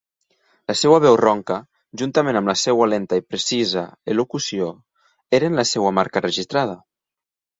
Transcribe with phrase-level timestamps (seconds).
[0.69, 1.57] La seva veu ronca,
[2.01, 3.83] juntament amb la seva lenta i precisa
[4.15, 4.69] elocució,
[5.41, 6.75] eren la seva marca registrada.